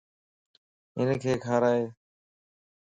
[0.97, 1.83] ھنک کارائي